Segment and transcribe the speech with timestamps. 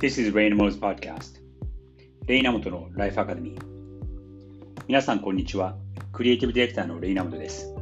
[0.00, 1.40] This is Rainamo's Podcast.
[2.28, 3.62] レイナモトのライフアカデミー
[4.86, 5.76] 皆さんこんにちは。
[6.12, 7.74] クリエイティブディレクターのレイナモトです。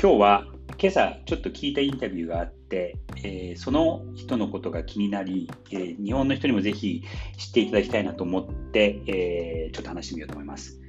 [0.00, 0.46] 今日は
[0.78, 7.02] 今朝ちょっと聞いたインタビューがあって、えー、その人のことが気になり、えー、日本の人にもぜひ
[7.36, 10.80] 知っていただきたいなと思って、えー、ちょっと話してみようと思います。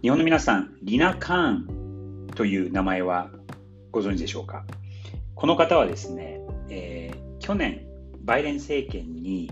[0.00, 3.32] 日本の皆さんリナ・カーンという名前は
[3.90, 4.64] ご存知でしょうか？
[5.34, 7.89] この方はですね、え去年
[8.30, 9.50] バイデン政権に、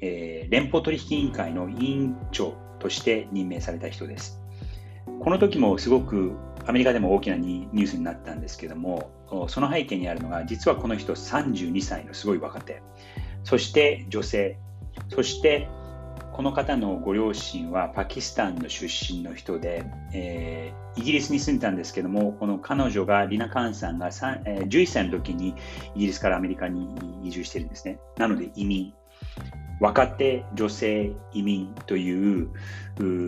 [0.00, 4.40] えー、連邦取引委員会の委員長として任命された人です。
[5.20, 6.32] この時もすごく
[6.66, 9.12] アメリカでも大きなニュースになったんですけども、
[9.48, 12.82] その背景にあるのが、実はこの人32歳のすごい若手、
[13.44, 14.58] そして女性、
[15.10, 15.68] そして
[16.38, 25.56] この方のご両親はパキスタンの出身の人で、えー、イギリスに住んでたんですけども、この彼女が、リナ・カーンさんが3、えー、11歳の時に
[25.96, 27.98] イギリスからアメリカに移住してるんですね。
[28.18, 28.94] なので移民。
[29.80, 32.50] 若手女性移民という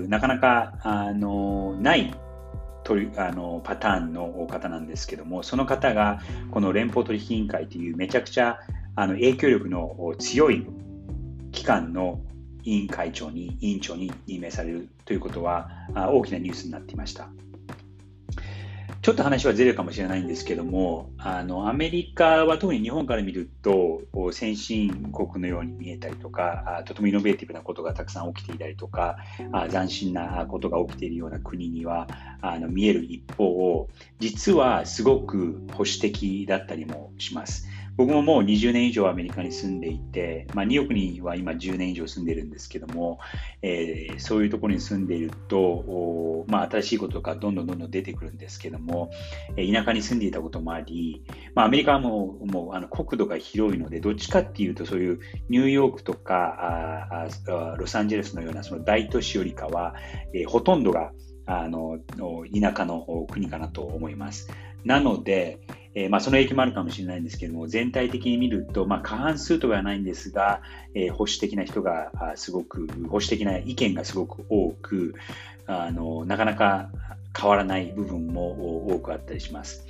[0.08, 2.14] なかなかあのない
[2.84, 6.20] とあのパターンの方なんですけども、その方が
[6.52, 8.60] この連邦取引委員会というめちゃくちゃ
[8.94, 10.64] あの影響力の強い
[11.50, 12.20] 機関の
[12.64, 17.28] 委員会長に、委員長に任命されるということは大きなニュースになっていました。
[19.02, 29.16] ちょっと話はずれるかもしれないんですけども、あのアメリカは特に日本から見ると先進国のように見えたりとか、とてもイノベーティブなことがたくさん起きていたりとか、
[29.70, 32.08] 斬新なことが起きているような国には
[32.42, 33.88] あの見える一方を、
[34.18, 37.66] 実はすごく保守的だったりもします。
[38.00, 43.18] 僕ももう20年以上アメリカに住んでいて、まあ、ニューヨークには今10年以上住んでるんですけども、
[43.60, 49.10] えー、そういうところに住んでいると、まあ、新しいことがどんどんどんどん出てくるんですけども、
[49.58, 51.22] え田舎に住んでいたこともあり、
[51.54, 57.28] まあ、アメリカはももうあの国土が広いので、どっちかっていうとそういうニューヨークとかあ
[57.76, 59.94] ロサンゼルスのようなその大都市よりかは、
[60.32, 61.12] えー、ほとんどが
[61.44, 64.48] あの田舎の国かなと思います。
[64.84, 65.58] なので、
[65.94, 70.62] えー、まあ、その影響もあるかもしれないんですけども、全体的に見ると、まあ、過半数とかはないんですが、
[70.94, 75.14] えー、保守的な人がすごく、保守的な意見がすごく多く、
[75.66, 76.90] あのなかなか
[77.38, 79.86] 変わらない部分も多くあったりします。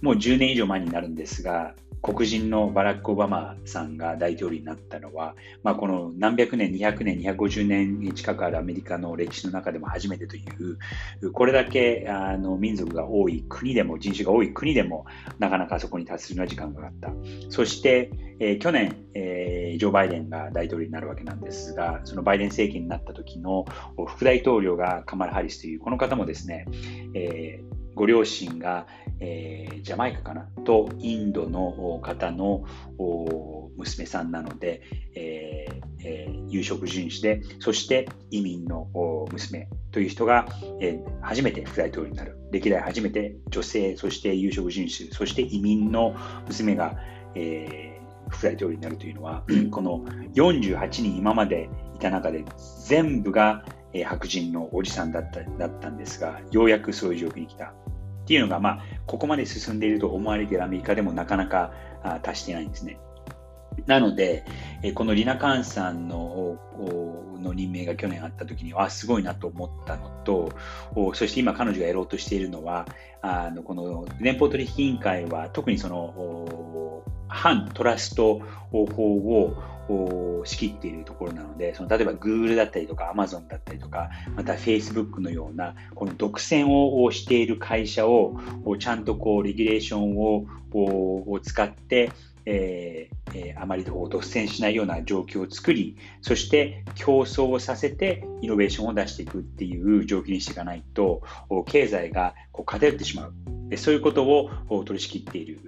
[0.00, 10.42] もう10年以上前になるんですが、黒人のバラック・オバマさんが大統領になったのは、まあ、この何百年、200年、250年近くあるアメリカの歴史の中でも初めてとい
[11.20, 15.06] う、これだけあの民族が多い国でも、人種が多い国でも、
[15.38, 17.12] なかなかそこに達するのは時間がかかった。
[17.50, 18.10] そして、
[18.40, 23.64] えー、去年、えー、ジョー・バイデンが大統領になるわけなんですが、そのバイデン政権になった時の
[24.06, 26.66] 副大統領がカマラ・ハリスという、この方もですね、
[27.14, 28.86] えーご両親が、
[29.18, 30.42] えー、ジャマイカかな？
[30.64, 32.64] とインドの方の
[33.76, 34.82] 娘さんなので、
[35.16, 38.86] えーえー、有色人種で、そして移民の
[39.32, 40.46] 娘という人が、
[40.80, 42.38] えー、初めて副大統領になる。
[42.52, 46.14] 歴代初めて女性、そして有色人種、そして移民の
[46.46, 46.96] 娘が、
[47.34, 49.42] えー、副大統領になるというのは、
[49.72, 50.04] この
[50.34, 52.44] 48人今までいた中で
[52.86, 57.74] 全部が、え、白人のおじさんだっただったんですが、ようやくそういう状況に来た。
[58.28, 61.72] っていうのが、まあ、ここまで進んでいると思われているアメリカでもなかなか
[62.22, 62.98] 達してないんですね。
[63.86, 64.44] なので、
[64.94, 66.58] このリナ・カーンさんの
[67.40, 70.52] の任命が去年あった時には、すごいなと思ったのと、
[71.14, 72.86] そして今彼女がやろうとしているのは、
[73.22, 76.57] あのこの連邦取引委員会は特にその
[77.28, 78.40] 反トラスト
[78.70, 78.82] 法
[79.88, 88.36] を仕切っているところなので、その例えば Google だったりとか Amazon だったりとか、また Facebook のような、この独占をしている会社を
[88.78, 92.12] ちゃんとこうレギュレーションをを使って、
[92.44, 101.22] えーえー、あまり独占しないような状況を作り、そして競争をさせてイノベーションを出していくっていう状況にしていかないと、
[101.66, 103.32] 経済がこう偏ってしまう。
[103.76, 104.50] そういうことを
[104.84, 105.60] 取り仕切っている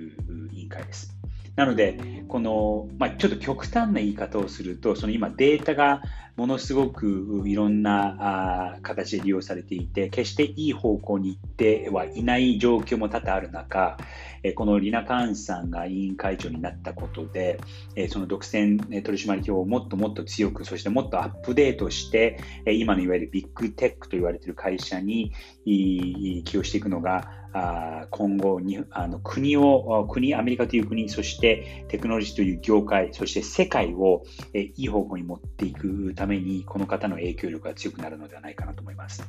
[0.53, 1.20] 委員会です。
[1.57, 1.99] なので、
[2.29, 6.03] この、まあ、ちょっと極端な言い方をすると、その今データが
[6.37, 13.99] ものすごくいろんなあ形で利用されていて、決していい方向に行ってはいない状況も多々ある中、
[14.43, 17.61] えこのリナ・カーンさんが委員会長になったことで、
[17.95, 25.33] えその独占取締法をもっともっと強く、そしてもっとアップデートして、え今のいわゆるビッグテックと言われている会社に
[25.67, 34.25] 起用していくのが、あ今後にあの国を、国、アメリカという国、そしてテクノロジーという業界、そして世界を
[34.55, 39.23] えいい方向に持っていくために、この方の影響力が強くなるのではないかなと思います。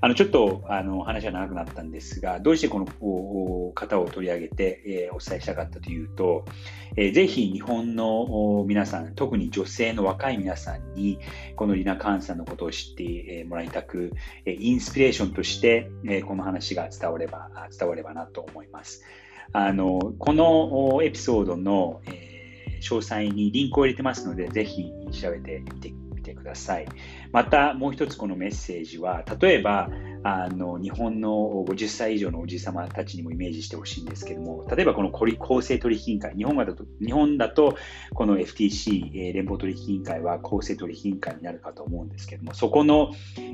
[0.00, 2.86] あのちょっとあの話は長くなったんですが、どうしてこの
[3.74, 6.44] 方を取り上げて、え、お伝えしたかったというと、
[6.96, 11.18] えー、ぜひ日本の皆さん、特に女性の若い皆さんに、
[11.56, 14.12] このリナ・カーンさんのことを知ってもらいたく、
[14.46, 15.90] インスピレーションとして、
[16.26, 17.47] この話が伝われば、
[17.78, 19.02] 伝わればなと思います。
[19.52, 25.92] あの、このエピソードの、えー、詳細にリンクを入れてますので、ぜひ調べてみて
[26.48, 26.86] ださい。
[27.32, 29.90] またもう一つこのメッセージは、例えば、
[30.24, 37.76] あの日本の50歳以上のおじさまたちにもイメージしてほしいんですけども、例えばこの公正取引委員会、日本だと日本だと
[38.14, 43.12] この FTC、連邦取引委員会は公正取引委員会になるかと思うんですけども、そこの、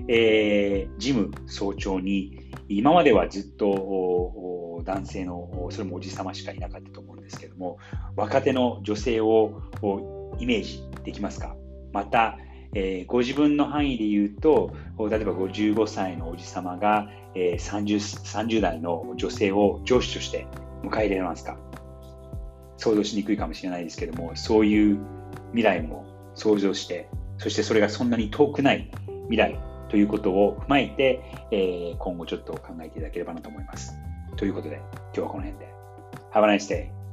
[0.09, 2.39] えー、事務総長に、
[2.69, 7.79] 今まではずっと男性の、それもおじさましかいなかったと思うんですけども、
[8.17, 9.61] 若手の女性を
[10.39, 11.57] イメージできますか？
[11.93, 12.39] また、
[12.75, 17.97] えー、ご自分の範囲で言うと、例えば55歳のおじさまが、えー、30,
[18.47, 20.47] 30代の女性を上司として
[20.83, 21.57] 迎え入れますか？
[22.77, 24.99] 想像しにくいかもしれないですけども、そういう
[25.53, 26.05] 未来も
[26.35, 28.91] 想像して、そしてそれがそんなに遠くない
[29.31, 31.21] 未来ということを踏まえて、
[31.53, 33.95] えー、今後ちょっと考えていただければなと思います。
[34.37, 35.73] ということで、今日はこの辺で。
[36.33, 37.04] Have a nice day.